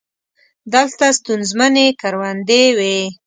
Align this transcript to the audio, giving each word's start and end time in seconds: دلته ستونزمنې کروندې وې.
دلته 0.73 1.05
ستونزمنې 1.17 1.87
کروندې 1.99 2.63
وې. 2.77 2.97